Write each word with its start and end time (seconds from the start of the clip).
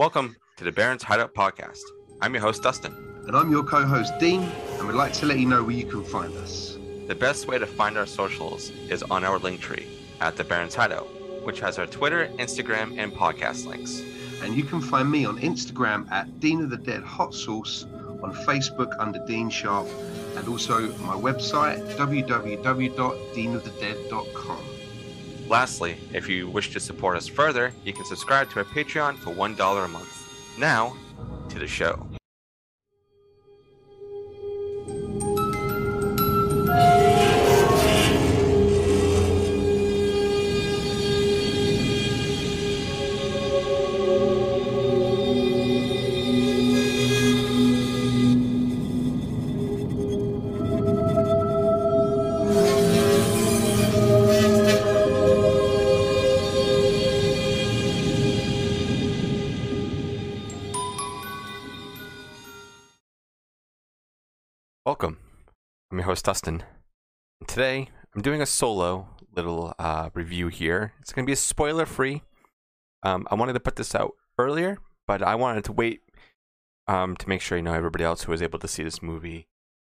Welcome 0.00 0.32
to 0.56 0.64
the 0.64 0.72
Barrens 0.72 1.02
Hideout 1.02 1.34
Podcast. 1.34 1.82
I'm 2.22 2.32
your 2.32 2.40
host, 2.40 2.62
Dustin. 2.62 2.94
And 3.26 3.36
I'm 3.36 3.50
your 3.50 3.62
co 3.62 3.84
host, 3.84 4.14
Dean, 4.18 4.44
and 4.78 4.88
we'd 4.88 4.94
like 4.94 5.12
to 5.12 5.26
let 5.26 5.38
you 5.38 5.44
know 5.44 5.62
where 5.62 5.76
you 5.76 5.84
can 5.84 6.02
find 6.02 6.34
us. 6.38 6.78
The 7.06 7.14
best 7.14 7.46
way 7.46 7.58
to 7.58 7.66
find 7.66 7.98
our 7.98 8.06
socials 8.06 8.70
is 8.88 9.02
on 9.02 9.24
our 9.24 9.38
link 9.38 9.60
tree 9.60 9.86
at 10.22 10.36
the 10.36 10.44
Barrens 10.44 10.74
Hideout, 10.74 11.06
which 11.44 11.60
has 11.60 11.78
our 11.78 11.86
Twitter, 11.86 12.30
Instagram, 12.38 12.98
and 12.98 13.12
podcast 13.12 13.66
links. 13.66 14.02
And 14.42 14.56
you 14.56 14.64
can 14.64 14.80
find 14.80 15.10
me 15.10 15.26
on 15.26 15.38
Instagram 15.40 16.10
at 16.10 16.40
Dean 16.40 16.62
of 16.62 16.70
the 16.70 16.78
Dead 16.78 17.02
Hot 17.02 17.34
Sauce, 17.34 17.84
on 18.22 18.32
Facebook 18.46 18.96
under 18.98 19.22
Dean 19.26 19.50
Sharp, 19.50 19.86
and 20.34 20.48
also 20.48 20.88
my 21.00 21.14
website 21.14 21.86
www.deanofthedead.com. 21.96 24.79
Lastly, 25.50 25.96
if 26.12 26.28
you 26.28 26.48
wish 26.48 26.70
to 26.74 26.78
support 26.78 27.16
us 27.16 27.26
further, 27.26 27.72
you 27.84 27.92
can 27.92 28.04
subscribe 28.04 28.48
to 28.50 28.60
our 28.60 28.64
Patreon 28.64 29.16
for 29.18 29.34
$1 29.34 29.84
a 29.84 29.88
month. 29.88 30.56
Now, 30.56 30.96
to 31.48 31.58
the 31.58 31.66
show. 31.66 32.06
Host, 66.10 66.24
Dustin. 66.24 66.64
Today, 67.46 67.86
I'm 68.12 68.20
doing 68.20 68.42
a 68.42 68.46
solo 68.46 69.10
little 69.36 69.72
uh, 69.78 70.10
review 70.12 70.48
here. 70.48 70.92
It's 71.00 71.12
going 71.12 71.24
to 71.24 71.30
be 71.30 71.36
spoiler 71.36 71.86
free. 71.86 72.22
Um, 73.04 73.28
I 73.30 73.36
wanted 73.36 73.52
to 73.52 73.60
put 73.60 73.76
this 73.76 73.94
out 73.94 74.14
earlier, 74.36 74.78
but 75.06 75.22
I 75.22 75.36
wanted 75.36 75.62
to 75.66 75.72
wait 75.72 76.00
um, 76.88 77.14
to 77.14 77.28
make 77.28 77.40
sure 77.40 77.56
you 77.56 77.62
know 77.62 77.74
everybody 77.74 78.02
else 78.02 78.24
who 78.24 78.32
was 78.32 78.42
able 78.42 78.58
to 78.58 78.66
see 78.66 78.82
this 78.82 79.00
movie 79.00 79.46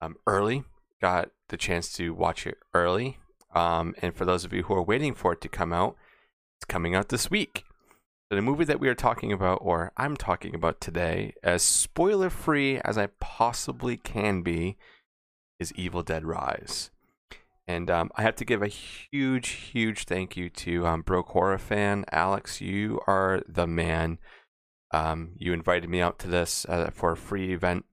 um, 0.01 0.17
early 0.27 0.65
got 0.99 1.29
the 1.47 1.55
chance 1.55 1.93
to 1.93 2.13
watch 2.13 2.45
it 2.45 2.57
early. 2.73 3.17
Um, 3.55 3.95
and 4.01 4.13
for 4.13 4.25
those 4.25 4.43
of 4.43 4.51
you 4.51 4.63
who 4.63 4.73
are 4.73 4.83
waiting 4.83 5.13
for 5.13 5.31
it 5.31 5.39
to 5.39 5.47
come 5.47 5.71
out, 5.71 5.95
it's 6.57 6.65
coming 6.65 6.93
out 6.93 7.07
this 7.07 7.31
week. 7.31 7.63
So 8.27 8.35
the 8.35 8.41
movie 8.41 8.65
that 8.65 8.81
we 8.81 8.89
are 8.89 8.95
talking 8.95 9.31
about, 9.31 9.59
or 9.61 9.93
I'm 9.95 10.17
talking 10.17 10.55
about 10.55 10.81
today, 10.81 11.35
as 11.41 11.63
spoiler 11.63 12.29
free 12.29 12.79
as 12.79 12.97
I 12.97 13.07
possibly 13.21 13.95
can 13.95 14.41
be, 14.41 14.75
is 15.61 15.71
Evil 15.75 16.01
Dead 16.01 16.25
Rise. 16.25 16.89
And 17.67 17.89
um, 17.91 18.09
I 18.15 18.23
have 18.23 18.35
to 18.37 18.45
give 18.45 18.63
a 18.63 18.67
huge, 18.67 19.49
huge 19.49 20.05
thank 20.05 20.35
you 20.35 20.49
to 20.49 20.87
um, 20.87 21.03
Broke 21.03 21.29
Horror 21.29 21.59
fan 21.59 22.03
Alex. 22.11 22.59
You 22.59 22.99
are 23.05 23.43
the 23.47 23.67
man. 23.67 24.17
Um, 24.91 25.33
you 25.37 25.53
invited 25.53 25.89
me 25.89 26.01
out 26.01 26.17
to 26.19 26.27
this 26.27 26.65
uh, 26.67 26.89
for 26.91 27.11
a 27.11 27.17
free 27.17 27.53
event, 27.53 27.85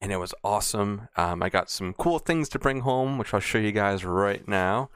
and 0.00 0.12
it 0.12 0.16
was 0.18 0.32
awesome. 0.44 1.08
Um, 1.16 1.42
I 1.42 1.48
got 1.48 1.68
some 1.68 1.92
cool 1.94 2.20
things 2.20 2.48
to 2.50 2.58
bring 2.60 2.80
home, 2.80 3.18
which 3.18 3.34
I'll 3.34 3.40
show 3.40 3.58
you 3.58 3.72
guys 3.72 4.04
right 4.04 4.46
now. 4.46 4.88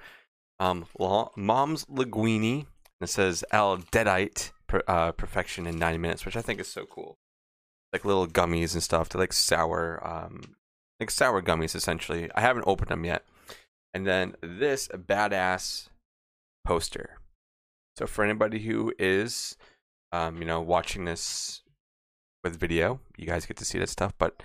Um, 0.61 0.87
Mom's 1.37 1.85
Linguine. 1.87 2.67
It 3.01 3.09
says 3.09 3.45
Al 3.53 3.79
Deadite 3.79 4.53
per, 4.69 4.83
uh, 4.87 5.13
perfection 5.13 5.67
in 5.67 5.79
90 5.79 5.99
minutes, 5.99 6.25
which 6.25 6.37
I 6.37 6.43
think 6.43 6.61
is 6.61 6.69
so 6.69 6.87
cool. 6.87 7.19
Like 7.93 8.05
little 8.05 8.27
gummies 8.27 8.75
and 8.75 8.83
stuff. 8.83 9.09
They're 9.09 9.21
like 9.21 9.33
sour, 9.33 10.01
um, 10.07 10.57
like 11.01 11.11
sour 11.11 11.43
gummies 11.43 11.75
essentially. 11.75 12.31
I 12.35 12.41
haven't 12.41 12.67
opened 12.67 12.89
them 12.89 13.05
yet. 13.05 13.25
And 13.95 14.07
then 14.07 14.37
this 14.41 14.89
badass 14.89 15.89
poster. 16.65 17.19
So 17.97 18.07
for 18.07 18.25
anybody 18.25 18.61
who 18.61 18.93
is, 18.99 19.57
um, 20.13 20.39
you 20.39 20.45
know, 20.45 20.61
watching 20.61 21.05
this 21.05 21.63
with 22.45 22.59
video, 22.59 23.01
you 23.17 23.27
guys 23.27 23.47
get 23.47 23.57
to 23.57 23.65
see 23.65 23.79
that 23.79 23.89
stuff. 23.89 24.13
But 24.19 24.43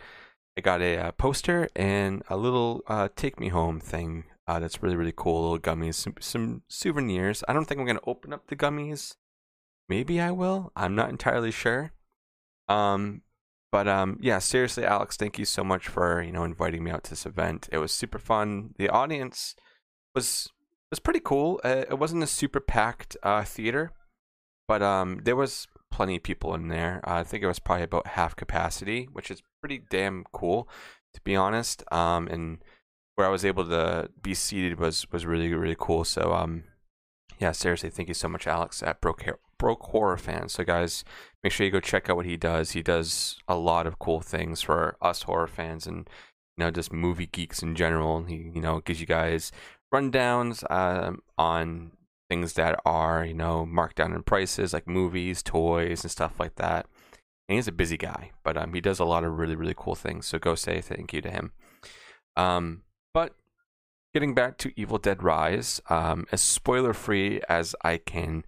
I 0.58 0.62
got 0.62 0.82
a 0.82 0.98
uh, 0.98 1.12
poster 1.12 1.70
and 1.76 2.24
a 2.30 2.38
little 2.38 2.82
uh, 2.88 3.10
take 3.16 3.40
me 3.40 3.50
home 3.50 3.80
thing. 3.80 4.26
Uh, 4.48 4.60
that's 4.60 4.84
really 4.84 4.96
really 4.96 5.14
cool. 5.16 5.42
Little 5.44 5.60
gummies, 5.60 5.96
some, 5.96 6.16
some 6.20 6.64
souvenirs. 6.68 7.44
I 7.48 7.54
don't 7.54 7.66
think 7.66 7.80
I'm 7.80 7.88
gonna 7.88 8.00
open 8.06 8.34
up 8.34 8.48
the 8.48 8.56
gummies 8.56 9.16
Maybe 9.90 10.22
I 10.22 10.32
will. 10.32 10.72
I'm 10.76 10.96
not 10.96 11.10
entirely 11.10 11.52
sure. 11.52 11.92
Um, 12.68 13.22
but 13.74 13.88
um, 13.88 14.20
yeah, 14.22 14.38
seriously, 14.38 14.86
Alex, 14.86 15.18
thank 15.18 15.40
you 15.40 15.46
so 15.46 15.64
much 15.64 15.88
for 15.88 16.22
you 16.22 16.32
know 16.32 16.44
inviting 16.44 16.84
me 16.84 16.92
out 16.92 17.04
to 17.06 17.10
this 17.10 17.26
event. 17.26 17.70
It 17.72 17.80
was 17.80 17.92
super 17.92 18.20
fun. 18.20 18.76
The 18.78 18.88
audience 18.88 19.56
was 20.14 20.48
was 20.92 21.00
pretty 21.00 21.20
cool. 21.20 21.60
Uh, 21.64 21.86
it 21.90 21.98
wasn't 21.98 22.22
a 22.22 22.28
super 22.28 22.60
packed 22.60 23.18
uh, 23.24 23.44
theater, 23.44 23.92
but 24.68 24.84
um, 24.84 25.22
there 25.24 25.36
was 25.36 25.68
plenty 25.90 26.18
of 26.18 26.22
people 26.22 26.54
in 26.54 26.68
there. 26.68 27.02
Uh, 27.04 27.16
I 27.16 27.24
think 27.24 27.42
it 27.42 27.48
was 27.48 27.58
probably 27.58 27.86
about 27.86 28.06
half 28.10 28.36
capacity, 28.36 29.10
which 29.12 29.32
is 29.32 29.42
pretty 29.60 29.82
damn 29.90 30.24
cool, 30.32 30.70
to 31.16 31.22
be 31.22 31.36
honest. 31.36 31.84
Um, 31.92 32.28
and 32.28 32.60
where 33.16 33.26
I 33.26 33.32
was 33.32 33.44
able 33.44 33.68
to 33.70 34.08
be 34.22 34.36
seated 34.36 34.80
was 34.80 35.12
was 35.12 35.26
really 35.26 35.52
really 35.52 35.78
cool. 35.80 36.04
So 36.04 36.32
um, 36.32 36.66
yeah, 37.40 37.54
seriously, 37.54 37.90
thank 37.90 38.08
you 38.08 38.14
so 38.14 38.30
much, 38.30 38.46
Alex 38.46 38.84
at 38.84 39.02
Broke 39.02 39.24
broke 39.64 39.84
horror 39.84 40.18
fan. 40.18 40.50
So 40.50 40.66
guys, 40.66 41.06
make 41.42 41.54
sure 41.54 41.66
you 41.66 41.72
go 41.72 41.80
check 41.80 42.10
out 42.10 42.18
what 42.18 42.26
he 42.26 42.36
does. 42.36 42.72
He 42.72 42.84
does 42.84 43.38
a 43.48 43.56
lot 43.56 43.88
of 43.88 43.98
cool 43.98 44.20
things 44.20 44.62
for 44.62 44.98
us 45.02 45.22
horror 45.22 45.48
fans 45.48 45.88
and 45.88 46.10
you 46.58 46.66
know 46.66 46.70
just 46.70 46.92
movie 46.92 47.28
geeks 47.28 47.64
in 47.64 47.74
general. 47.74 48.26
He 48.26 48.52
you 48.54 48.60
know 48.60 48.82
gives 48.82 49.00
you 49.00 49.08
guys 49.08 49.54
rundowns 49.96 50.70
um, 50.70 51.22
on 51.38 51.92
things 52.30 52.54
that 52.54 52.78
are 52.86 53.24
you 53.24 53.34
know 53.34 53.66
marked 53.66 53.96
down 53.96 54.12
in 54.12 54.24
prices 54.24 54.74
like 54.74 54.86
movies, 54.86 55.42
toys, 55.42 56.04
and 56.04 56.12
stuff 56.12 56.42
like 56.42 56.56
that. 56.56 56.86
And 57.48 57.56
he's 57.56 57.70
a 57.70 57.72
busy 57.72 57.96
guy, 57.96 58.32
but 58.44 58.58
um, 58.58 58.74
he 58.74 58.82
does 58.82 59.00
a 59.00 59.06
lot 59.06 59.24
of 59.24 59.38
really 59.38 59.56
really 59.56 59.76
cool 59.78 59.96
things. 59.96 60.26
So 60.26 60.40
go 60.40 60.56
say 60.56 60.82
thank 60.82 61.14
you 61.14 61.22
to 61.22 61.32
him. 61.32 61.54
Um, 62.36 62.82
but 63.14 63.36
getting 64.14 64.34
back 64.34 64.58
to 64.58 64.74
Evil 64.76 64.98
Dead 64.98 65.24
Rise, 65.24 65.80
um, 65.90 66.26
as 66.34 66.42
spoiler 66.42 66.94
free 66.94 67.40
as 67.48 67.78
I 67.82 67.96
can 67.96 68.44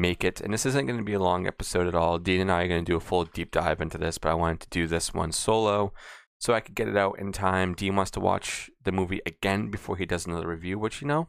make 0.00 0.24
it. 0.24 0.40
And 0.40 0.52
this 0.52 0.66
isn't 0.66 0.86
going 0.86 0.98
to 0.98 1.04
be 1.04 1.12
a 1.12 1.20
long 1.20 1.46
episode 1.46 1.86
at 1.86 1.94
all. 1.94 2.18
Dean 2.18 2.40
and 2.40 2.50
I 2.50 2.62
are 2.62 2.68
going 2.68 2.84
to 2.84 2.90
do 2.92 2.96
a 2.96 3.00
full 3.00 3.24
deep 3.24 3.50
dive 3.50 3.80
into 3.80 3.98
this, 3.98 4.18
but 4.18 4.30
I 4.30 4.34
wanted 4.34 4.60
to 4.60 4.68
do 4.70 4.86
this 4.86 5.12
one 5.14 5.32
solo 5.32 5.92
so 6.38 6.54
I 6.54 6.60
could 6.60 6.74
get 6.74 6.88
it 6.88 6.96
out 6.96 7.18
in 7.18 7.32
time. 7.32 7.74
Dean 7.74 7.96
wants 7.96 8.10
to 8.12 8.20
watch 8.20 8.70
the 8.82 8.92
movie 8.92 9.20
again 9.26 9.70
before 9.70 9.96
he 9.96 10.06
does 10.06 10.26
another 10.26 10.48
review, 10.48 10.78
which, 10.78 11.02
you 11.02 11.08
know, 11.08 11.28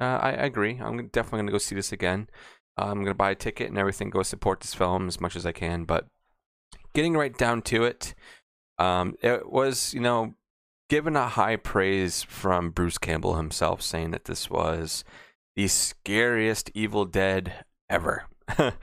uh, 0.00 0.18
I, 0.20 0.30
I, 0.30 0.44
agree. 0.44 0.78
I'm 0.80 1.08
definitely 1.08 1.38
going 1.38 1.46
to 1.46 1.52
go 1.52 1.58
see 1.58 1.74
this 1.74 1.92
again. 1.92 2.28
Uh, 2.76 2.86
I'm 2.86 2.94
going 2.94 3.06
to 3.06 3.14
buy 3.14 3.30
a 3.30 3.36
ticket 3.36 3.68
and 3.68 3.78
everything, 3.78 4.10
go 4.10 4.22
support 4.22 4.60
this 4.60 4.74
film 4.74 5.08
as 5.08 5.20
much 5.20 5.36
as 5.36 5.46
I 5.46 5.52
can. 5.52 5.84
But 5.84 6.06
getting 6.94 7.14
right 7.14 7.36
down 7.36 7.62
to 7.62 7.84
it, 7.84 8.14
um, 8.78 9.16
it 9.22 9.50
was, 9.50 9.94
you 9.94 10.00
know, 10.00 10.34
given 10.88 11.16
a 11.16 11.28
high 11.28 11.56
praise 11.56 12.22
from 12.22 12.70
Bruce 12.70 12.98
Campbell 12.98 13.36
himself, 13.36 13.82
saying 13.82 14.10
that 14.12 14.24
this 14.24 14.48
was 14.48 15.04
the 15.56 15.68
scariest 15.68 16.70
Evil 16.74 17.04
Dead 17.04 17.64
ever, 17.88 18.24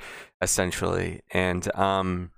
essentially. 0.41 1.21
And 1.31 1.73
um, 1.75 2.31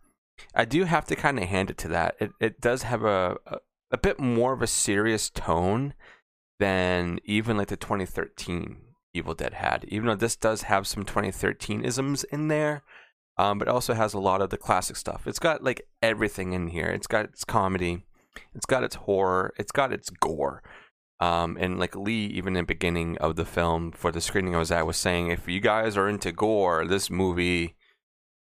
I 0.53 0.66
do 0.66 0.85
have 0.85 1.05
to 1.05 1.16
kind 1.16 1.39
of 1.39 1.45
hand 1.45 1.69
it 1.69 1.78
to 1.79 1.88
that. 1.89 2.16
It 2.19 2.31
it 2.39 2.61
does 2.61 2.83
have 2.83 3.03
a, 3.03 3.38
a, 3.45 3.57
a 3.91 3.97
bit 3.97 4.19
more 4.19 4.53
of 4.53 4.61
a 4.61 4.67
serious 4.67 5.29
tone 5.29 5.94
than 6.59 7.19
even 7.23 7.57
like 7.57 7.67
the 7.67 7.78
2013 7.78 8.78
Evil 9.13 9.33
Dead 9.33 9.55
had. 9.55 9.85
Even 9.88 10.07
though 10.07 10.16
this 10.16 10.35
does 10.35 10.63
have 10.63 10.88
some 10.88 11.03
2013 11.03 11.83
isms 11.83 12.23
in 12.25 12.47
there, 12.47 12.84
um, 13.38 13.59
but 13.59 13.67
also 13.67 13.94
has 13.94 14.13
a 14.13 14.19
lot 14.19 14.41
of 14.41 14.49
the 14.49 14.57
classic 14.57 14.95
stuff. 14.95 15.28
It's 15.28 15.40
got 15.40 15.64
like 15.64 15.81
everything 16.02 16.53
in 16.53 16.67
here. 16.67 16.87
It's 16.87 17.08
got 17.08 17.25
its 17.25 17.43
comedy, 17.43 18.05
it's 18.53 18.66
got 18.66 18.84
its 18.84 18.96
horror, 18.96 19.53
it's 19.58 19.72
got 19.72 19.93
its 19.93 20.09
gore. 20.09 20.64
Um, 21.19 21.58
and 21.59 21.79
like 21.79 21.96
Lee, 21.96 22.28
even 22.28 22.55
in 22.55 22.64
the 22.64 22.67
beginning 22.67 23.17
of 23.17 23.35
the 23.35 23.46
film 23.46 23.91
for 23.91 24.11
the 24.11 24.22
screening 24.22 24.55
I 24.55 24.59
was 24.59 24.72
at, 24.72 24.85
was 24.85 24.97
saying, 24.97 25.29
if 25.29 25.47
you 25.47 25.59
guys 25.59 25.97
are 25.97 26.08
into 26.08 26.31
gore, 26.31 26.85
this 26.85 27.09
movie, 27.09 27.75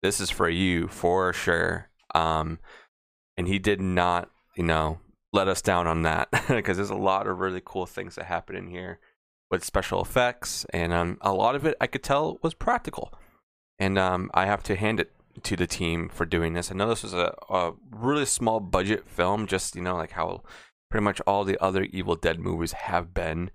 this 0.02 0.20
is 0.20 0.30
for 0.30 0.50
you 0.50 0.88
for 0.88 1.34
sure. 1.34 1.90
Um, 2.16 2.60
and 3.38 3.48
he 3.48 3.60
did 3.60 3.80
not, 3.80 4.30
you 4.56 4.64
know, 4.64 5.00
let 5.32 5.48
us 5.48 5.62
down 5.62 5.88
on 5.88 6.04
that 6.04 6.30
because 6.48 6.78
there's 6.78 6.90
a 6.90 6.96
lot 6.96 7.28
of 7.28 7.40
really 7.40 7.62
cool 7.64 7.86
things 7.86 8.16
that 8.16 8.26
happen 8.26 8.56
in 8.56 8.68
here 8.68 9.00
with 9.54 9.64
special 9.64 10.02
effects, 10.02 10.66
and 10.72 10.92
um, 10.92 11.18
a 11.22 11.32
lot 11.32 11.54
of 11.54 11.64
it 11.64 11.78
I 11.80 11.86
could 11.86 12.02
tell 12.02 12.40
was 12.42 12.56
practical. 12.56 13.14
And 13.78 14.00
um, 14.00 14.32
I 14.34 14.46
have 14.46 14.64
to 14.64 14.76
hand 14.76 15.00
it 15.00 15.12
to 15.44 15.56
the 15.56 15.68
team 15.68 16.10
for 16.10 16.26
doing 16.26 16.54
this. 16.54 16.72
I 16.72 16.76
know 16.76 16.90
this 16.90 17.04
was 17.04 17.14
a, 17.14 17.36
a 17.50 17.74
really 17.92 18.26
small 18.26 18.60
budget 18.60 19.08
film, 19.08 19.46
just 19.46 19.76
you 19.76 19.82
know, 19.82 19.96
like 19.96 20.12
how 20.12 20.42
pretty 20.94 21.04
much 21.04 21.20
all 21.26 21.44
the 21.44 21.58
other 21.60 21.86
Evil 21.86 22.16
Dead 22.16 22.40
movies 22.40 22.74
have 22.74 23.16
been, 23.16 23.50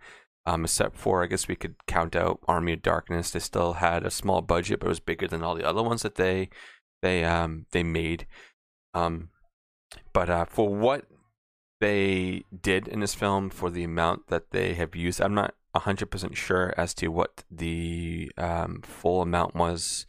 um, 0.44 0.64
except 0.64 0.96
for 0.96 1.22
I 1.22 1.26
guess 1.26 1.46
we 1.46 1.54
could 1.54 1.76
count 1.86 2.16
out 2.16 2.40
Army 2.48 2.72
of 2.72 2.82
Darkness. 2.82 3.30
They 3.30 3.38
still 3.38 3.74
had 3.74 4.04
a 4.04 4.10
small 4.10 4.42
budget, 4.42 4.80
but 4.80 4.86
it 4.86 4.88
was 4.88 4.98
bigger 4.98 5.28
than 5.28 5.44
all 5.44 5.54
the 5.54 5.62
other 5.62 5.84
ones 5.84 6.02
that 6.02 6.16
they 6.16 6.48
they 7.00 7.22
um 7.22 7.66
they 7.70 7.84
made. 7.84 8.26
Um, 8.92 9.28
but 10.12 10.28
uh, 10.28 10.46
for 10.46 10.68
what 10.68 11.04
they 11.80 12.42
did 12.60 12.88
in 12.88 12.98
this 12.98 13.14
film, 13.14 13.50
for 13.50 13.70
the 13.70 13.84
amount 13.84 14.26
that 14.26 14.50
they 14.50 14.74
have 14.74 14.96
used, 14.96 15.20
I'm 15.20 15.34
not 15.34 15.54
hundred 15.76 16.10
percent 16.10 16.36
sure 16.36 16.74
as 16.76 16.92
to 16.94 17.06
what 17.06 17.44
the 17.48 18.32
um, 18.36 18.82
full 18.82 19.22
amount 19.22 19.54
was 19.54 20.06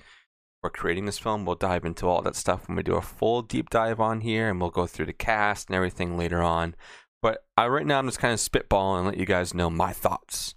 for 0.61 0.71
creating 0.71 1.05
this 1.05 1.19
film. 1.19 1.45
We'll 1.45 1.53
dive 1.53 1.85
into 1.85 2.07
all 2.07 2.23
that 2.23 2.35
stuff 2.35 2.67
when 2.67 2.75
we 2.75 2.81
do 2.81 2.95
a 2.95 3.03
full 3.03 3.43
deep 3.43 3.69
dive 3.69 3.99
on 3.99 4.21
here, 4.21 4.49
and 4.49 4.59
we'll 4.59 4.71
go 4.71 4.87
through 4.87 5.05
the 5.05 5.13
cast 5.13 5.69
and 5.69 5.75
everything 5.75 6.17
later 6.17 6.41
on. 6.41 6.73
But 7.21 7.43
I, 7.57 7.67
right 7.67 7.85
now, 7.85 7.99
I'm 7.99 8.07
just 8.07 8.19
kind 8.19 8.33
of 8.33 8.39
spitballing 8.39 8.99
and 8.99 9.07
let 9.07 9.17
you 9.17 9.25
guys 9.25 9.53
know 9.53 9.69
my 9.69 9.91
thoughts 9.91 10.55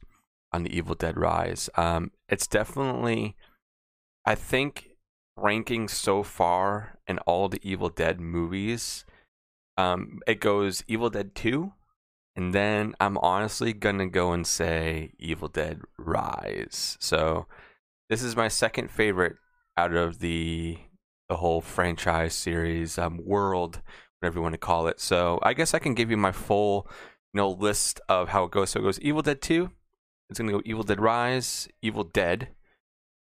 on 0.53 0.63
the 0.63 0.77
Evil 0.77 0.95
Dead 0.95 1.17
Rise. 1.19 1.69
Um, 1.77 2.13
it's 2.29 2.47
definitely, 2.47 3.37
I 4.25 4.35
think, 4.35 4.91
ranking 5.37 5.89
so 5.89 6.23
far 6.23 6.99
in 7.07 7.19
all 7.21 7.49
the 7.49 7.61
Evil 7.63 7.89
Dead 7.89 8.21
movies. 8.21 9.05
Um, 9.77 10.21
it 10.27 10.41
goes 10.41 10.85
Evil 10.87 11.11
Dead 11.11 11.35
2, 11.35 11.73
and 12.37 12.55
then 12.55 12.95
I'm 13.01 13.19
honestly 13.19 13.73
gonna 13.73 14.09
go 14.09 14.33
and 14.33 14.47
say 14.47 15.13
Evil 15.19 15.49
Dead 15.49 15.81
Rise. 15.99 16.97
So 17.01 17.47
this 18.09 18.23
is 18.23 18.37
my 18.37 18.49
second 18.49 18.91
favorite 18.91 19.37
out 19.77 19.95
of 19.95 20.19
the 20.19 20.79
the 21.29 21.37
whole 21.37 21.63
franchise 21.63 22.35
series 22.35 22.99
um, 22.99 23.19
world, 23.25 23.81
whatever 24.23 24.39
you 24.39 24.43
want 24.43 24.55
to 24.55 24.59
call 24.59 24.87
it. 24.87 25.01
So 25.01 25.41
I 25.43 25.53
guess 25.53 25.75
I 25.75 25.81
can 25.81 25.95
give 25.95 26.11
you 26.11 26.17
my 26.17 26.33
full 26.33 26.87
you 27.35 27.39
know 27.39 27.51
list 27.51 28.01
of 28.09 28.29
how 28.29 28.45
it 28.45 28.53
goes. 28.53 28.71
So 28.71 28.81
it 28.81 28.85
goes 28.85 29.01
Evil 29.01 29.23
Dead 29.23 29.43
2, 29.43 29.71
it's 30.31 30.39
gonna 30.39 30.53
go 30.53 30.63
Evil 30.65 30.85
Dead 30.85 31.01
Rise, 31.01 31.69
Evil 31.83 32.05
Dead, 32.05 32.49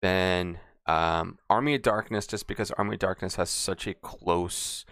then 0.02 0.60
um, 0.86 1.38
Army 1.50 1.76
of 1.76 1.82
Darkness, 1.82 2.28
just 2.28 2.48
because 2.48 2.72
Army 2.72 2.96
of 2.96 3.00
Darkness 3.00 3.36
has 3.36 3.50
such 3.50 3.88
a 3.88 3.94
close 3.94 4.86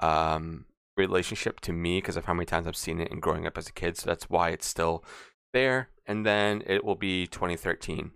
um, 0.00 0.64
relationship 0.96 1.60
to 1.60 1.72
me 1.72 1.98
because 1.98 2.16
of 2.16 2.24
how 2.24 2.34
many 2.34 2.46
times 2.46 2.66
I've 2.66 2.76
seen 2.76 3.00
it 3.00 3.10
and 3.12 3.22
growing 3.22 3.46
up 3.46 3.56
as 3.56 3.68
a 3.68 3.72
kid. 3.72 3.96
So 3.96 4.06
that's 4.06 4.28
why 4.28 4.50
it's 4.50 4.66
still 4.66 5.04
there. 5.52 5.90
And 6.06 6.24
then 6.24 6.62
it 6.66 6.84
will 6.84 6.94
be 6.94 7.26
2013. 7.26 8.12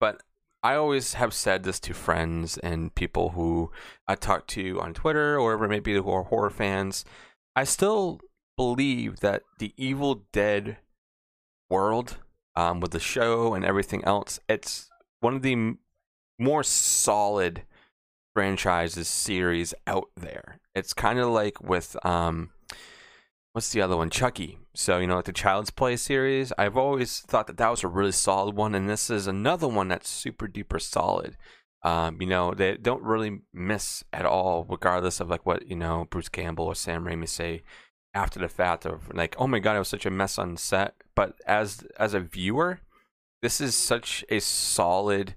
But 0.00 0.22
I 0.64 0.76
always 0.76 1.12
have 1.12 1.34
said 1.34 1.62
this 1.62 1.78
to 1.80 1.92
friends 1.92 2.56
and 2.56 2.94
people 2.94 3.30
who 3.30 3.70
I 4.08 4.14
talk 4.14 4.46
to 4.48 4.80
on 4.80 4.94
Twitter 4.94 5.38
or 5.38 5.58
maybe 5.68 5.92
who 5.92 6.10
are 6.10 6.22
horror 6.22 6.48
fans. 6.48 7.04
I 7.54 7.64
still 7.64 8.22
believe 8.56 9.20
that 9.20 9.42
the 9.58 9.74
Evil 9.76 10.24
Dead 10.32 10.78
world, 11.68 12.16
um, 12.56 12.80
with 12.80 12.92
the 12.92 12.98
show 12.98 13.52
and 13.52 13.62
everything 13.62 14.02
else, 14.04 14.40
it's 14.48 14.88
one 15.20 15.34
of 15.34 15.42
the 15.42 15.74
more 16.38 16.62
solid 16.62 17.64
franchises 18.32 19.06
series 19.06 19.74
out 19.86 20.08
there. 20.16 20.60
It's 20.74 20.94
kind 20.94 21.18
of 21.18 21.28
like 21.28 21.62
with 21.62 21.94
um, 22.06 22.52
what's 23.54 23.70
the 23.70 23.80
other 23.80 23.96
one? 23.96 24.10
Chucky. 24.10 24.58
So 24.74 24.98
you 24.98 25.06
know, 25.06 25.16
like 25.16 25.24
the 25.24 25.32
Child's 25.32 25.70
Play 25.70 25.96
series. 25.96 26.52
I've 26.58 26.76
always 26.76 27.20
thought 27.20 27.46
that 27.46 27.56
that 27.56 27.70
was 27.70 27.84
a 27.84 27.88
really 27.88 28.12
solid 28.12 28.54
one, 28.54 28.74
and 28.74 28.90
this 28.90 29.08
is 29.08 29.26
another 29.26 29.68
one 29.68 29.88
that's 29.88 30.08
super 30.08 30.46
duper 30.46 30.82
solid. 30.82 31.36
Um, 31.82 32.20
you 32.20 32.26
know, 32.26 32.52
they 32.52 32.76
don't 32.76 33.02
really 33.02 33.40
miss 33.52 34.04
at 34.12 34.26
all, 34.26 34.66
regardless 34.68 35.20
of 35.20 35.30
like 35.30 35.46
what 35.46 35.68
you 35.68 35.76
know 35.76 36.06
Bruce 36.10 36.28
Campbell 36.28 36.66
or 36.66 36.74
Sam 36.74 37.04
Raimi 37.04 37.28
say 37.28 37.62
after 38.12 38.40
the 38.40 38.48
fact 38.48 38.84
of 38.84 39.14
like, 39.14 39.36
oh 39.38 39.46
my 39.46 39.60
god, 39.60 39.76
it 39.76 39.80
was 39.80 39.88
such 39.88 40.06
a 40.06 40.10
mess 40.10 40.36
on 40.36 40.56
set. 40.56 40.94
But 41.14 41.36
as 41.46 41.86
as 41.98 42.12
a 42.12 42.20
viewer, 42.20 42.80
this 43.40 43.60
is 43.60 43.76
such 43.76 44.24
a 44.28 44.40
solid 44.40 45.36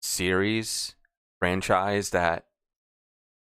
series 0.00 0.94
franchise 1.40 2.10
that 2.10 2.46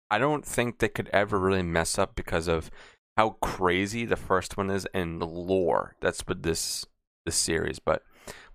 I 0.09 0.17
don't 0.17 0.45
think 0.45 0.79
they 0.79 0.89
could 0.89 1.09
ever 1.13 1.37
really 1.37 1.61
mess 1.61 1.99
up 1.99 2.15
because 2.15 2.47
of 2.47 2.71
how 3.19 3.31
crazy 3.41 4.05
the 4.05 4.15
first 4.15 4.55
one 4.55 4.69
is 4.69 4.87
in 4.93 5.19
the 5.19 5.27
lore 5.27 5.93
that's 5.99 6.25
with 6.25 6.41
this 6.41 6.85
this 7.25 7.35
series. 7.35 7.77
But 7.77 8.01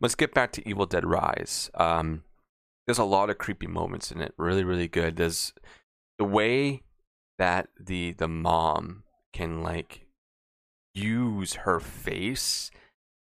let's 0.00 0.14
get 0.14 0.32
back 0.32 0.52
to 0.52 0.66
Evil 0.66 0.86
Dead 0.86 1.04
Rise. 1.04 1.70
Um, 1.74 2.22
there's 2.86 2.96
a 2.96 3.04
lot 3.04 3.28
of 3.28 3.36
creepy 3.36 3.66
moments 3.66 4.10
in 4.10 4.22
it. 4.22 4.32
Really, 4.38 4.64
really 4.64 4.88
good. 4.88 5.16
There's 5.16 5.52
the 6.16 6.24
way 6.24 6.80
that 7.38 7.68
the 7.78 8.12
the 8.12 8.26
mom 8.26 9.02
can 9.34 9.62
like 9.62 10.06
use 10.94 11.56
her 11.66 11.78
face 11.78 12.70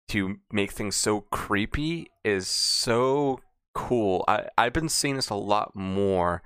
to 0.08 0.36
make 0.52 0.72
things 0.72 0.96
so 0.96 1.22
creepy 1.30 2.10
is 2.22 2.46
so 2.46 3.40
cool. 3.74 4.22
I, 4.28 4.48
I've 4.58 4.74
been 4.74 4.90
seeing 4.90 5.16
this 5.16 5.30
a 5.30 5.34
lot 5.34 5.74
more 5.74 6.42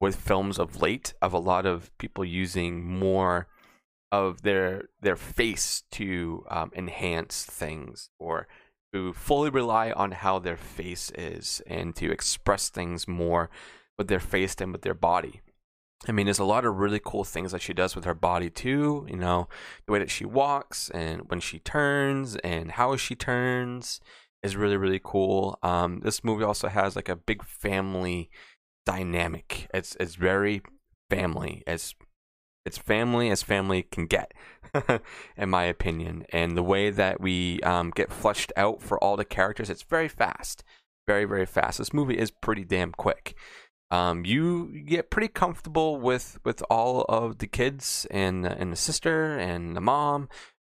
with 0.00 0.14
films 0.14 0.60
of 0.60 0.80
late 0.80 1.12
of 1.20 1.32
a 1.32 1.40
lot 1.40 1.66
of 1.66 1.90
people 1.98 2.24
using 2.24 2.84
more 2.84 3.48
of 4.12 4.42
their 4.42 4.84
their 5.00 5.16
face 5.16 5.82
to 5.90 6.44
um, 6.50 6.70
enhance 6.76 7.44
things 7.44 8.10
or 8.18 8.46
to 8.92 9.14
fully 9.14 9.48
rely 9.48 9.90
on 9.90 10.12
how 10.12 10.38
their 10.38 10.56
face 10.56 11.10
is 11.16 11.62
and 11.66 11.96
to 11.96 12.12
express 12.12 12.68
things 12.68 13.08
more 13.08 13.48
with 13.96 14.08
their 14.08 14.20
face 14.20 14.54
than 14.54 14.70
with 14.70 14.82
their 14.82 14.94
body. 14.94 15.40
I 16.06 16.12
mean, 16.12 16.26
there's 16.26 16.38
a 16.38 16.44
lot 16.44 16.66
of 16.66 16.76
really 16.76 17.00
cool 17.02 17.24
things 17.24 17.52
that 17.52 17.62
she 17.62 17.72
does 17.72 17.96
with 17.96 18.04
her 18.04 18.14
body 18.14 18.50
too. 18.50 19.06
You 19.08 19.16
know, 19.16 19.48
the 19.86 19.92
way 19.92 19.98
that 20.00 20.10
she 20.10 20.26
walks 20.26 20.90
and 20.90 21.22
when 21.30 21.40
she 21.40 21.58
turns 21.58 22.36
and 22.36 22.72
how 22.72 22.96
she 22.96 23.14
turns 23.14 24.00
is 24.42 24.56
really 24.56 24.76
really 24.76 25.00
cool. 25.02 25.58
Um, 25.62 26.00
this 26.00 26.22
movie 26.22 26.44
also 26.44 26.68
has 26.68 26.96
like 26.96 27.08
a 27.08 27.16
big 27.16 27.42
family 27.42 28.30
dynamic. 28.84 29.68
It's 29.72 29.96
it's 29.98 30.16
very 30.16 30.60
family 31.08 31.62
as 31.66 31.94
it's 32.64 32.78
family 32.78 33.30
as 33.30 33.42
family 33.42 33.82
can 33.82 34.06
get, 34.06 34.32
in 35.36 35.50
my 35.50 35.64
opinion. 35.64 36.24
And 36.30 36.56
the 36.56 36.62
way 36.62 36.90
that 36.90 37.20
we 37.20 37.60
um, 37.60 37.90
get 37.90 38.12
flushed 38.12 38.52
out 38.56 38.82
for 38.82 39.02
all 39.02 39.16
the 39.16 39.24
characters, 39.24 39.70
it's 39.70 39.82
very 39.82 40.08
fast, 40.08 40.64
very 41.06 41.24
very 41.24 41.46
fast. 41.46 41.78
This 41.78 41.92
movie 41.92 42.18
is 42.18 42.30
pretty 42.30 42.64
damn 42.64 42.92
quick. 42.92 43.36
Um, 43.90 44.24
you 44.24 44.82
get 44.86 45.10
pretty 45.10 45.28
comfortable 45.28 46.00
with 46.00 46.38
with 46.44 46.62
all 46.70 47.04
of 47.08 47.38
the 47.38 47.46
kids 47.46 48.06
and 48.10 48.46
and 48.46 48.72
the 48.72 48.76
sister 48.76 49.38
and 49.38 49.76
the 49.76 49.80
mom 49.80 50.28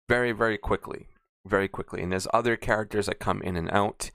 very 0.09 0.33
very 0.33 0.57
quickly 0.57 1.07
very 1.45 1.67
quickly. 1.67 2.01
And 2.01 2.11
there's 2.11 2.27
other 2.33 2.55
characters 2.55 3.07
that 3.07 3.19
come 3.19 3.41
in 3.41 3.55
and 3.55 3.69
out 3.71 4.11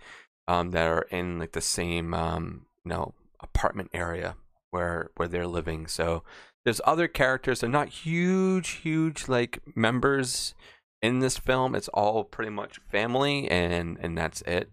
um, 0.46 0.70
that 0.70 0.86
are 0.86 1.06
in 1.10 1.38
like 1.38 1.52
the 1.52 1.60
same 1.60 2.14
um, 2.14 2.66
you 2.84 2.90
know 2.90 3.14
apartment 3.40 3.90
area 3.92 4.36
where 4.70 5.10
where 5.16 5.28
they're 5.28 5.46
living. 5.46 5.86
So 5.86 6.22
there's 6.68 6.82
other 6.84 7.08
characters. 7.08 7.60
They're 7.60 7.70
not 7.70 7.88
huge, 7.88 8.68
huge 8.82 9.26
like 9.26 9.62
members 9.74 10.54
in 11.00 11.20
this 11.20 11.38
film. 11.38 11.74
It's 11.74 11.88
all 11.88 12.24
pretty 12.24 12.50
much 12.50 12.78
family, 12.90 13.50
and 13.50 13.96
and 14.02 14.18
that's 14.18 14.42
it. 14.42 14.70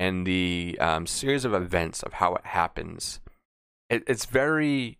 And 0.00 0.26
the 0.26 0.76
um, 0.80 1.06
series 1.06 1.44
of 1.44 1.54
events 1.54 2.02
of 2.02 2.14
how 2.14 2.34
it 2.34 2.44
happens, 2.44 3.20
it, 3.88 4.02
it's 4.08 4.24
very, 4.24 4.98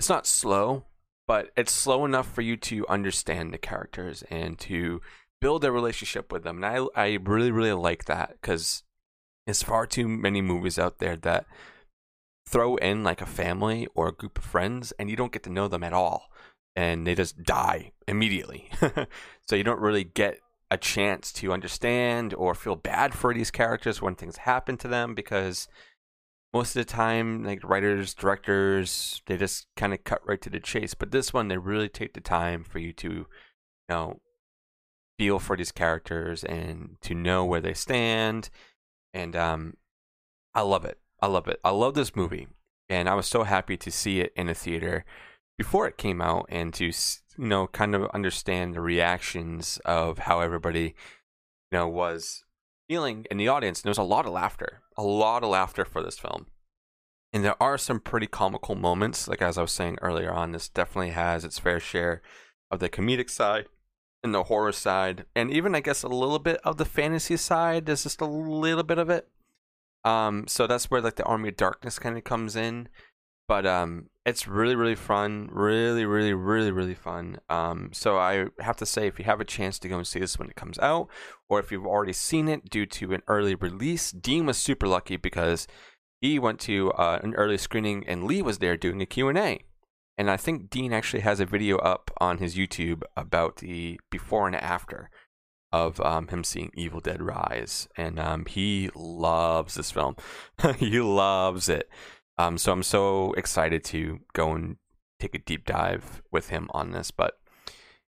it's 0.00 0.08
not 0.08 0.26
slow, 0.26 0.86
but 1.28 1.52
it's 1.56 1.70
slow 1.70 2.04
enough 2.04 2.26
for 2.26 2.42
you 2.42 2.56
to 2.56 2.84
understand 2.88 3.54
the 3.54 3.58
characters 3.58 4.24
and 4.30 4.58
to 4.58 5.00
build 5.40 5.64
a 5.64 5.70
relationship 5.70 6.32
with 6.32 6.42
them. 6.42 6.56
And 6.56 6.66
I 6.66 6.86
I 7.00 7.18
really 7.22 7.52
really 7.52 7.72
like 7.72 8.06
that 8.06 8.32
because 8.40 8.82
there's 9.46 9.62
far 9.62 9.86
too 9.86 10.08
many 10.08 10.42
movies 10.42 10.76
out 10.76 10.98
there 10.98 11.14
that 11.18 11.46
throw 12.46 12.76
in 12.76 13.02
like 13.02 13.20
a 13.20 13.26
family 13.26 13.86
or 13.94 14.08
a 14.08 14.12
group 14.12 14.38
of 14.38 14.44
friends 14.44 14.92
and 14.98 15.08
you 15.10 15.16
don't 15.16 15.32
get 15.32 15.42
to 15.44 15.50
know 15.50 15.68
them 15.68 15.84
at 15.84 15.92
all 15.92 16.30
and 16.74 17.06
they 17.06 17.14
just 17.14 17.42
die 17.42 17.92
immediately. 18.08 18.68
so 19.46 19.56
you 19.56 19.64
don't 19.64 19.80
really 19.80 20.04
get 20.04 20.38
a 20.70 20.76
chance 20.76 21.32
to 21.32 21.52
understand 21.52 22.34
or 22.34 22.54
feel 22.54 22.76
bad 22.76 23.14
for 23.14 23.34
these 23.34 23.50
characters 23.50 24.00
when 24.00 24.14
things 24.14 24.38
happen 24.38 24.76
to 24.76 24.88
them 24.88 25.14
because 25.14 25.68
most 26.54 26.74
of 26.74 26.80
the 26.80 26.90
time 26.90 27.44
like 27.44 27.62
writers 27.62 28.14
directors 28.14 29.20
they 29.26 29.36
just 29.36 29.66
kind 29.76 29.92
of 29.92 30.02
cut 30.04 30.20
right 30.26 30.40
to 30.40 30.48
the 30.48 30.60
chase 30.60 30.94
but 30.94 31.10
this 31.10 31.32
one 31.32 31.48
they 31.48 31.58
really 31.58 31.90
take 31.90 32.14
the 32.14 32.20
time 32.22 32.64
for 32.64 32.78
you 32.78 32.90
to 32.92 33.08
you 33.08 33.26
know 33.90 34.18
feel 35.22 35.38
for 35.38 35.56
these 35.56 35.72
characters 35.72 36.42
and 36.44 36.96
to 37.00 37.14
know 37.14 37.44
where 37.44 37.60
they 37.60 37.74
stand. 37.74 38.50
And 39.14 39.36
um, 39.36 39.74
I 40.54 40.62
love 40.62 40.84
it. 40.84 40.98
I 41.22 41.28
love 41.28 41.46
it. 41.46 41.60
I 41.64 41.70
love 41.70 41.94
this 41.94 42.16
movie, 42.16 42.48
and 42.88 43.08
I 43.08 43.14
was 43.14 43.26
so 43.26 43.44
happy 43.44 43.76
to 43.76 43.90
see 43.90 44.20
it 44.20 44.32
in 44.36 44.48
a 44.48 44.54
theater 44.54 45.04
before 45.56 45.86
it 45.86 45.96
came 45.96 46.20
out, 46.20 46.46
and 46.48 46.74
to 46.74 46.86
you 46.86 46.92
know 47.38 47.68
kind 47.68 47.94
of 47.94 48.10
understand 48.10 48.74
the 48.74 48.80
reactions 48.80 49.78
of 49.84 50.18
how 50.18 50.40
everybody 50.40 50.94
you 51.70 51.78
know 51.78 51.88
was 51.88 52.44
feeling 52.88 53.24
in 53.30 53.38
the 53.38 53.48
audience. 53.48 53.78
And 53.78 53.84
there 53.84 53.90
was 53.90 53.98
a 53.98 54.02
lot 54.02 54.26
of 54.26 54.32
laughter, 54.32 54.82
a 54.96 55.02
lot 55.02 55.44
of 55.44 55.50
laughter 55.50 55.84
for 55.84 56.02
this 56.02 56.18
film. 56.18 56.46
And 57.32 57.44
there 57.44 57.62
are 57.62 57.78
some 57.78 58.00
pretty 58.00 58.26
comical 58.26 58.74
moments, 58.74 59.26
like 59.28 59.40
as 59.40 59.56
I 59.56 59.62
was 59.62 59.72
saying 59.72 59.98
earlier 60.02 60.32
on. 60.32 60.52
This 60.52 60.68
definitely 60.68 61.10
has 61.10 61.44
its 61.44 61.58
fair 61.58 61.80
share 61.80 62.20
of 62.70 62.80
the 62.80 62.90
comedic 62.90 63.30
side 63.30 63.66
and 64.22 64.34
the 64.34 64.44
horror 64.44 64.72
side, 64.72 65.24
and 65.34 65.50
even 65.50 65.74
I 65.74 65.80
guess 65.80 66.02
a 66.02 66.08
little 66.08 66.38
bit 66.38 66.60
of 66.64 66.76
the 66.76 66.84
fantasy 66.84 67.36
side. 67.36 67.86
There's 67.86 68.04
just 68.04 68.20
a 68.20 68.26
little 68.26 68.84
bit 68.84 68.98
of 68.98 69.08
it. 69.08 69.28
Um, 70.04 70.46
so 70.48 70.66
that's 70.66 70.90
where 70.90 71.00
like 71.00 71.16
the 71.16 71.24
Army 71.24 71.50
of 71.50 71.56
Darkness 71.56 71.98
kind 71.98 72.16
of 72.16 72.24
comes 72.24 72.56
in. 72.56 72.88
but 73.48 73.66
um, 73.66 74.08
it's 74.24 74.48
really 74.48 74.74
really 74.74 74.94
fun, 74.94 75.48
really 75.52 76.06
really 76.06 76.32
really 76.32 76.70
really 76.70 76.94
fun. 76.94 77.38
Um, 77.50 77.90
so 77.92 78.16
I 78.18 78.46
have 78.60 78.76
to 78.78 78.86
say, 78.86 79.06
if 79.06 79.18
you 79.18 79.24
have 79.26 79.40
a 79.40 79.44
chance 79.44 79.78
to 79.80 79.88
go 79.88 79.98
and 79.98 80.06
see 80.06 80.20
this 80.20 80.38
when 80.38 80.48
it 80.48 80.56
comes 80.56 80.78
out, 80.78 81.08
or 81.48 81.60
if 81.60 81.70
you've 81.70 81.86
already 81.86 82.12
seen 82.14 82.48
it 82.48 82.70
due 82.70 82.86
to 82.86 83.12
an 83.12 83.22
early 83.28 83.54
release, 83.54 84.10
Dean 84.10 84.46
was 84.46 84.56
super 84.56 84.86
lucky 84.88 85.16
because 85.16 85.66
he 86.20 86.38
went 86.38 86.60
to 86.60 86.92
uh, 86.92 87.20
an 87.22 87.34
early 87.34 87.58
screening 87.58 88.04
and 88.06 88.24
Lee 88.24 88.42
was 88.42 88.58
there 88.58 88.76
doing 88.76 89.02
a 89.02 89.06
Q 89.06 89.28
and 89.28 89.38
A. 89.38 89.60
And 90.16 90.30
I 90.30 90.36
think 90.36 90.70
Dean 90.70 90.92
actually 90.92 91.20
has 91.22 91.40
a 91.40 91.46
video 91.46 91.78
up 91.78 92.10
on 92.20 92.38
his 92.38 92.54
YouTube 92.54 93.02
about 93.16 93.56
the 93.56 93.98
before 94.10 94.46
and 94.46 94.56
after 94.56 95.10
of 95.72 96.00
um, 96.00 96.28
him 96.28 96.44
seeing 96.44 96.70
Evil 96.74 97.00
Dead 97.00 97.22
Rise, 97.22 97.88
and 97.96 98.18
um, 98.18 98.44
he 98.46 98.90
loves 98.94 99.74
this 99.74 99.90
film. 99.90 100.16
he 100.78 101.00
loves 101.00 101.68
it. 101.68 101.88
Um, 102.38 102.58
so 102.58 102.72
I'm 102.72 102.82
so 102.82 103.32
excited 103.34 103.84
to 103.84 104.20
go 104.32 104.52
and 104.52 104.76
take 105.20 105.34
a 105.34 105.38
deep 105.38 105.64
dive 105.64 106.22
with 106.30 106.48
him 106.48 106.68
on 106.72 106.90
this. 106.90 107.10
But 107.10 107.34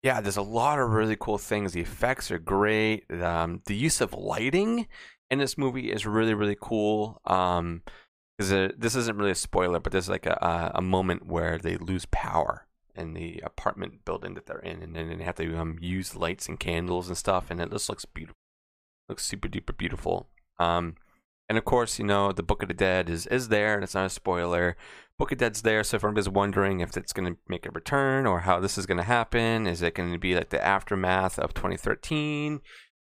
yeah, 0.04 0.22
there's 0.22 0.38
a 0.38 0.42
lot 0.42 0.80
of 0.80 0.92
really 0.92 1.18
cool 1.20 1.38
things. 1.38 1.74
The 1.74 1.82
effects 1.82 2.32
are 2.32 2.40
great. 2.40 3.10
Um, 3.12 3.62
the 3.66 3.76
use 3.76 4.02
of 4.02 4.14
lighting 4.14 4.88
in 5.30 5.40
this 5.40 5.58
movie 5.58 5.92
is 5.92 6.06
really 6.06 6.34
really 6.34 6.58
cool. 6.60 7.22
Um, 7.26 7.84
because 8.38 8.72
this 8.78 8.96
isn't 8.96 9.18
really 9.18 9.32
a 9.32 9.36
spoiler, 9.36 9.82
but 9.82 9.92
there's 9.92 10.08
like 10.08 10.26
a 10.26 10.72
a 10.74 10.82
moment 10.82 11.26
where 11.26 11.58
they 11.58 11.76
lose 11.76 12.06
power 12.10 12.69
in 13.00 13.14
the 13.14 13.42
apartment 13.44 14.06
building 14.06 14.34
that 14.36 14.46
they're 14.46 14.60
in, 14.60 14.82
and 14.82 14.96
then 14.96 15.18
they 15.18 15.24
have 15.24 15.36
to 15.36 15.58
um, 15.58 15.78
use 15.82 16.16
lights 16.16 16.48
and 16.48 16.60
candles 16.60 17.08
and 17.08 17.18
stuff, 17.18 17.50
and 17.50 17.60
it 17.60 17.72
just 17.72 17.90
looks 17.90 18.06
beautiful. 18.06 18.36
Looks 19.08 19.26
super 19.26 19.48
duper 19.48 19.76
beautiful. 19.76 20.30
Um, 20.60 20.96
and 21.48 21.58
of 21.58 21.66
course, 21.66 21.98
you 21.98 22.06
know 22.06 22.32
the 22.32 22.44
Book 22.44 22.62
of 22.62 22.68
the 22.68 22.74
Dead 22.74 23.10
is 23.10 23.26
is 23.28 23.48
there, 23.48 23.74
and 23.76 23.84
it's 23.84 23.96
not 23.96 24.06
a 24.06 24.10
spoiler. 24.10 24.78
Book 25.18 25.32
of 25.32 25.40
Dead's 25.40 25.64
there, 25.64 25.84
so 25.84 25.98
if 25.98 26.04
anybody's 26.04 26.30
wondering 26.30 26.80
if 26.80 26.96
it's 26.96 27.12
going 27.12 27.34
to 27.34 27.40
make 27.48 27.66
a 27.66 27.72
return 27.72 28.26
or 28.26 28.42
how 28.42 28.60
this 28.60 28.78
is 28.78 28.86
going 28.86 29.00
to 29.00 29.04
happen, 29.04 29.68
is 29.68 29.82
it 29.82 29.96
going 29.96 30.14
to 30.14 30.20
be 30.20 30.36
like 30.36 30.50
the 30.50 30.64
aftermath 30.64 31.38
of 31.38 31.54
2013 31.54 32.62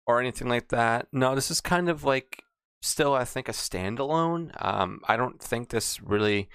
or 0.07 0.19
anything 0.19 0.49
like 0.49 0.69
that? 0.69 1.07
No, 1.13 1.35
this 1.35 1.49
is 1.49 1.61
kind 1.61 1.87
of 1.87 2.03
like 2.03 2.43
still, 2.81 3.13
I 3.13 3.23
think, 3.23 3.47
a 3.47 3.53
standalone. 3.53 4.51
Um, 4.63 5.01
I 5.07 5.15
don't 5.15 5.41
think 5.41 5.69
this 5.69 6.01
really 6.01 6.49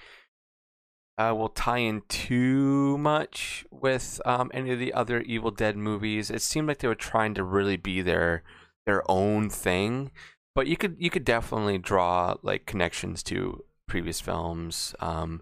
uh, 1.17 1.33
will 1.35 1.49
tie 1.49 1.79
in 1.79 2.03
too 2.07 2.97
much 2.97 3.65
with 3.71 4.21
um, 4.25 4.51
any 4.53 4.71
of 4.71 4.79
the 4.79 4.93
other 4.93 5.21
Evil 5.21 5.51
Dead 5.51 5.75
movies. 5.75 6.29
It 6.29 6.41
seemed 6.41 6.67
like 6.67 6.79
they 6.79 6.87
were 6.87 6.95
trying 6.95 7.33
to 7.35 7.43
really 7.43 7.77
be 7.77 8.01
their 8.01 8.43
their 8.85 9.09
own 9.09 9.49
thing, 9.49 10.11
but 10.55 10.67
you 10.67 10.77
could 10.77 10.95
you 10.99 11.09
could 11.09 11.25
definitely 11.25 11.77
draw 11.77 12.35
like 12.43 12.65
connections 12.65 13.23
to 13.23 13.63
previous 13.87 14.21
films 14.21 14.93
um, 14.99 15.41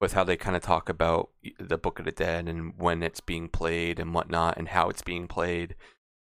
with 0.00 0.14
how 0.14 0.24
they 0.24 0.36
kind 0.36 0.56
of 0.56 0.62
talk 0.62 0.88
about 0.88 1.30
the 1.58 1.78
Book 1.78 1.98
of 1.98 2.04
the 2.04 2.12
Dead 2.12 2.48
and 2.48 2.72
when 2.78 3.02
it's 3.02 3.20
being 3.20 3.48
played 3.48 3.98
and 3.98 4.14
whatnot 4.14 4.56
and 4.56 4.68
how 4.68 4.88
it's 4.88 5.02
being 5.02 5.28
played. 5.28 5.74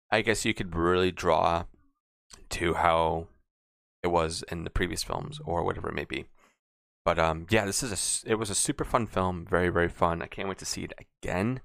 I 0.10 0.22
guess 0.22 0.46
you 0.46 0.54
could 0.54 0.75
really 0.75 1.12
draw 1.12 1.66
to 2.51 2.75
how 2.75 3.27
it 4.01 4.08
was 4.08 4.44
in 4.50 4.63
the 4.63 4.70
previous 4.70 5.04
films 5.04 5.39
or 5.46 5.63
whatever 5.63 5.89
it 5.89 5.96
may 5.96 6.06
be. 6.06 6.25
But 7.08 7.20
um, 7.20 7.48
yeah, 7.50 7.64
this 7.64 7.84
is 7.84 8.26
a 8.26 8.30
it 8.30 8.36
was 8.36 8.50
a 8.50 8.56
super 8.56 8.84
fun 8.84 9.08
film, 9.08 9.48
very 9.50 9.70
very 9.70 9.88
fun. 9.88 10.22
I 10.22 10.26
can't 10.26 10.50
wait 10.50 10.58
to 10.58 10.66
see 10.66 10.84
it 10.84 10.92
again. 11.00 11.62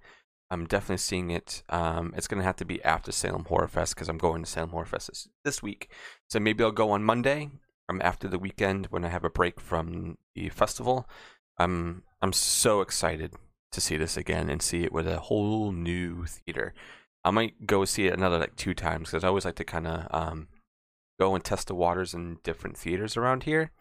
I'm 0.52 0.66
definitely 0.66 0.98
seeing 0.98 1.32
it. 1.32 1.64
Um, 1.68 2.14
it's 2.16 2.28
gonna 2.28 2.44
have 2.44 2.54
to 2.58 2.64
be 2.64 2.80
after 2.84 3.10
Salem 3.10 3.46
Horror 3.46 3.66
Fest 3.66 3.96
because 3.96 4.08
I'm 4.08 4.18
going 4.18 4.44
to 4.44 4.48
Salem 4.48 4.70
Horror 4.70 4.86
Fest 4.86 5.08
this, 5.08 5.28
this 5.44 5.60
week. 5.60 5.90
So 6.30 6.38
maybe 6.38 6.62
I'll 6.62 6.70
go 6.70 6.92
on 6.92 7.02
Monday. 7.02 7.50
Um, 7.88 8.00
after 8.04 8.28
the 8.28 8.38
weekend 8.38 8.86
when 8.90 9.04
I 9.04 9.08
have 9.08 9.24
a 9.24 9.30
break 9.30 9.58
from 9.58 10.16
the 10.36 10.48
festival. 10.48 11.08
I'm 11.58 12.04
I'm 12.22 12.32
so 12.32 12.80
excited 12.80 13.32
to 13.72 13.80
see 13.80 13.96
this 13.96 14.16
again 14.16 14.48
and 14.48 14.62
see 14.62 14.84
it 14.84 14.92
with 14.92 15.08
a 15.08 15.18
whole 15.18 15.72
new 15.72 16.24
theater. 16.24 16.72
I 17.24 17.32
might 17.32 17.66
go 17.66 17.84
see 17.84 18.06
it 18.06 18.14
another 18.14 18.38
like 18.38 18.54
two 18.54 18.74
times 18.74 19.10
because 19.10 19.24
I 19.24 19.26
always 19.26 19.44
like 19.44 19.56
to 19.56 19.64
kind 19.64 19.88
of 19.88 20.06
um, 20.12 20.46
go 21.18 21.34
and 21.34 21.42
test 21.42 21.66
the 21.66 21.74
waters 21.74 22.14
in 22.14 22.38
different 22.44 22.76
theaters 22.76 23.16
around 23.16 23.42
here. 23.42 23.72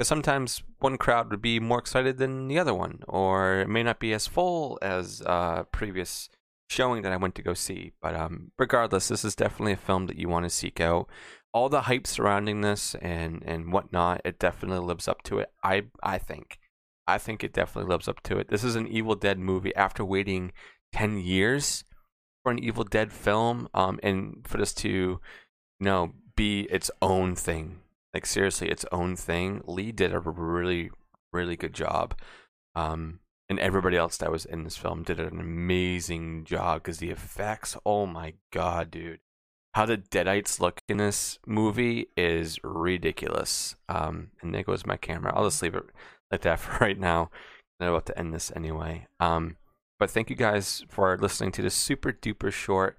Because 0.00 0.08
sometimes 0.08 0.62
one 0.78 0.96
crowd 0.96 1.30
would 1.30 1.42
be 1.42 1.60
more 1.60 1.78
excited 1.78 2.16
than 2.16 2.48
the 2.48 2.58
other 2.58 2.72
one, 2.72 3.00
or 3.06 3.60
it 3.60 3.68
may 3.68 3.82
not 3.82 4.00
be 4.00 4.14
as 4.14 4.26
full 4.26 4.78
as 4.80 5.20
uh, 5.26 5.64
previous 5.64 6.30
showing 6.70 7.02
that 7.02 7.12
I 7.12 7.18
went 7.18 7.34
to 7.34 7.42
go 7.42 7.52
see. 7.52 7.92
But 8.00 8.14
um, 8.16 8.50
regardless, 8.58 9.08
this 9.08 9.26
is 9.26 9.34
definitely 9.36 9.74
a 9.74 9.76
film 9.76 10.06
that 10.06 10.16
you 10.16 10.26
want 10.26 10.46
to 10.46 10.48
seek 10.48 10.80
out. 10.80 11.06
All 11.52 11.68
the 11.68 11.82
hype 11.82 12.06
surrounding 12.06 12.62
this 12.62 12.94
and 13.02 13.42
and 13.44 13.74
whatnot, 13.74 14.22
it 14.24 14.38
definitely 14.38 14.78
lives 14.78 15.06
up 15.06 15.22
to 15.24 15.38
it. 15.40 15.52
I 15.62 15.82
I 16.02 16.16
think, 16.16 16.58
I 17.06 17.18
think 17.18 17.44
it 17.44 17.52
definitely 17.52 17.90
lives 17.90 18.08
up 18.08 18.22
to 18.22 18.38
it. 18.38 18.48
This 18.48 18.64
is 18.64 18.76
an 18.76 18.86
Evil 18.86 19.16
Dead 19.16 19.38
movie 19.38 19.76
after 19.76 20.02
waiting 20.02 20.52
ten 20.94 21.18
years 21.18 21.84
for 22.42 22.52
an 22.52 22.58
Evil 22.58 22.84
Dead 22.84 23.12
film, 23.12 23.68
um, 23.74 24.00
and 24.02 24.46
for 24.48 24.56
this 24.56 24.72
to, 24.76 24.88
you 24.88 25.20
know, 25.78 26.14
be 26.36 26.62
its 26.70 26.90
own 27.02 27.36
thing 27.36 27.80
like 28.14 28.26
seriously 28.26 28.68
its 28.68 28.84
own 28.92 29.16
thing. 29.16 29.62
Lee 29.66 29.92
did 29.92 30.12
a 30.12 30.20
really 30.20 30.90
really 31.32 31.56
good 31.56 31.74
job. 31.74 32.14
Um, 32.74 33.20
and 33.48 33.58
everybody 33.58 33.96
else 33.96 34.16
that 34.18 34.30
was 34.30 34.44
in 34.44 34.62
this 34.62 34.76
film 34.76 35.02
did 35.02 35.18
an 35.18 35.40
amazing 35.40 36.44
job 36.44 36.82
because 36.82 36.98
the 36.98 37.10
effects, 37.10 37.76
oh 37.84 38.06
my 38.06 38.34
god, 38.52 38.90
dude. 38.90 39.20
How 39.74 39.86
the 39.86 39.98
Deadites 39.98 40.60
look 40.60 40.80
in 40.88 40.98
this 40.98 41.38
movie 41.46 42.08
is 42.16 42.58
ridiculous. 42.62 43.76
Um, 43.88 44.30
and 44.40 44.54
there 44.54 44.62
goes 44.62 44.86
my 44.86 44.96
camera. 44.96 45.32
I'll 45.34 45.44
just 45.44 45.62
leave 45.62 45.74
it 45.74 45.84
like 46.30 46.42
that 46.42 46.60
for 46.60 46.84
right 46.84 46.98
now. 46.98 47.30
I'm 47.80 47.88
about 47.88 48.06
to 48.06 48.18
end 48.18 48.34
this 48.34 48.52
anyway. 48.54 49.06
Um, 49.18 49.56
but 49.98 50.10
thank 50.10 50.30
you 50.30 50.36
guys 50.36 50.84
for 50.88 51.16
listening 51.18 51.52
to 51.52 51.62
this 51.62 51.74
super 51.74 52.12
duper 52.12 52.52
short, 52.52 52.98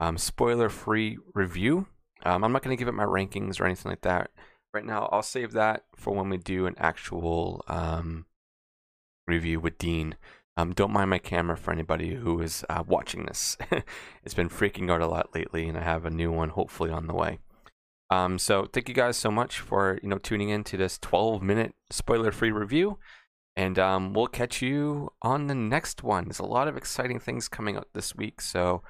um, 0.00 0.18
spoiler 0.18 0.68
free 0.68 1.18
review 1.34 1.86
um, 2.26 2.42
I'm 2.42 2.50
not 2.50 2.62
going 2.64 2.76
to 2.76 2.78
give 2.78 2.88
it 2.88 2.92
my 2.92 3.04
rankings 3.04 3.60
or 3.60 3.66
anything 3.66 3.90
like 3.90 4.00
that 4.00 4.30
right 4.74 4.84
now. 4.84 5.08
I'll 5.12 5.22
save 5.22 5.52
that 5.52 5.84
for 5.94 6.12
when 6.12 6.28
we 6.28 6.38
do 6.38 6.66
an 6.66 6.74
actual 6.76 7.64
um, 7.68 8.26
review 9.28 9.60
with 9.60 9.78
Dean. 9.78 10.16
Um, 10.56 10.72
don't 10.72 10.92
mind 10.92 11.10
my 11.10 11.18
camera 11.18 11.56
for 11.56 11.70
anybody 11.70 12.16
who 12.16 12.40
is 12.40 12.64
uh, 12.68 12.82
watching 12.84 13.26
this. 13.26 13.56
it's 14.24 14.34
been 14.34 14.48
freaking 14.48 14.90
out 14.90 15.00
a 15.00 15.06
lot 15.06 15.36
lately, 15.36 15.68
and 15.68 15.78
I 15.78 15.82
have 15.82 16.04
a 16.04 16.10
new 16.10 16.32
one 16.32 16.48
hopefully 16.48 16.90
on 16.90 17.06
the 17.06 17.14
way. 17.14 17.38
Um, 18.10 18.40
so 18.40 18.66
thank 18.72 18.88
you 18.88 18.94
guys 18.94 19.16
so 19.16 19.30
much 19.30 19.60
for 19.60 20.00
you 20.02 20.08
know 20.08 20.18
tuning 20.18 20.48
in 20.48 20.64
to 20.64 20.76
this 20.76 20.98
12 20.98 21.42
minute 21.42 21.74
spoiler 21.90 22.32
free 22.32 22.50
review, 22.50 22.98
and 23.54 23.78
um, 23.78 24.14
we'll 24.14 24.26
catch 24.26 24.60
you 24.62 25.12
on 25.22 25.46
the 25.46 25.54
next 25.54 26.02
one. 26.02 26.24
There's 26.24 26.40
a 26.40 26.44
lot 26.44 26.66
of 26.66 26.76
exciting 26.76 27.20
things 27.20 27.48
coming 27.48 27.76
up 27.76 27.88
this 27.94 28.16
week, 28.16 28.40
so 28.40 28.82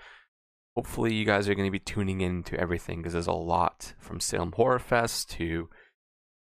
hopefully 0.76 1.14
you 1.14 1.24
guys 1.24 1.48
are 1.48 1.54
going 1.54 1.66
to 1.66 1.72
be 1.72 1.78
tuning 1.78 2.20
in 2.20 2.42
to 2.44 2.60
everything 2.60 2.98
because 2.98 3.14
there's 3.14 3.26
a 3.26 3.32
lot 3.32 3.94
from 3.98 4.20
Salem 4.20 4.52
Horror 4.52 4.78
Fest 4.78 5.30
to 5.30 5.68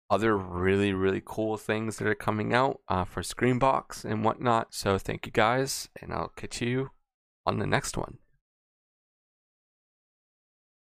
other 0.10 0.38
really 0.38 0.94
really 0.94 1.22
cool 1.24 1.58
things 1.58 1.98
that 1.98 2.08
are 2.08 2.16
coming 2.16 2.54
out 2.54 2.82
uh, 2.88 3.04
for 3.04 3.22
Screambox 3.22 4.06
and 4.06 4.24
whatnot. 4.24 4.74
So 4.74 4.98
thank 4.98 5.26
you 5.26 5.32
guys, 5.32 5.90
and 6.02 6.14
I'll 6.14 6.32
catch 6.36 6.62
you 6.62 6.92
on 7.46 7.60
the 7.60 7.68
next 7.68 7.98
one. 7.98 8.20